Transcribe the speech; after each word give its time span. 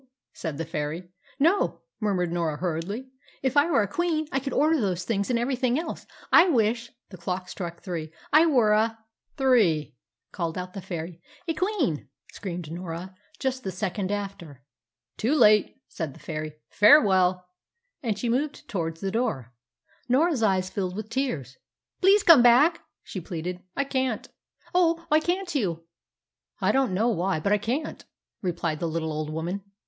said 0.33 0.57
the 0.57 0.65
fairy. 0.65 1.11
"No," 1.37 1.81
murmured 1.99 2.31
Norah 2.31 2.57
hurriedly. 2.57 3.11
"If 3.43 3.55
I 3.55 3.69
were 3.69 3.83
a 3.83 3.87
queen, 3.87 4.27
I 4.31 4.39
could 4.39 4.51
order 4.51 4.81
those 4.81 5.03
things 5.03 5.29
and 5.29 5.37
everything 5.37 5.77
else. 5.77 6.07
I 6.31 6.49
wish" 6.49 6.91
the 7.09 7.17
clock 7.17 7.47
struck 7.47 7.83
three 7.83 8.11
"I 8.33 8.47
were 8.47 8.71
a" 8.71 8.97
"Three!" 9.37 9.95
called 10.31 10.57
out 10.57 10.73
the 10.73 10.81
fairy." 10.81 11.21
a 11.47 11.53
Queen!" 11.53 12.09
screamed 12.33 12.71
Norah, 12.71 13.13
just 13.37 13.63
the 13.63 13.71
second 13.71 14.11
after. 14.11 14.63
"Too 15.17 15.35
late!" 15.35 15.79
said 15.87 16.15
the 16.15 16.19
fairy. 16.19 16.55
"Farewell!" 16.71 17.47
And 18.01 18.17
she 18.17 18.27
moved 18.27 18.67
towards 18.67 19.01
the 19.01 19.11
door. 19.11 19.53
Norah's 20.09 20.41
eyes 20.41 20.71
filled 20.71 20.95
with 20.95 21.11
tears. 21.11 21.57
"Please 22.01 22.23
come 22.23 22.41
back!" 22.41 22.81
she 23.03 23.21
pleaded. 23.21 23.61
"I 23.75 23.83
can't." 23.83 24.29
"Oh, 24.73 25.05
why 25.09 25.19
can't 25.19 25.53
you?" 25.53 25.83
"I 26.59 26.71
don't 26.71 26.95
know 26.95 27.09
why, 27.09 27.39
but 27.39 27.53
I 27.53 27.59
can't," 27.59 28.03
replied 28.41 28.79
the 28.79 28.87
little 28.89 29.13
old 29.13 29.29
woman. 29.29 29.61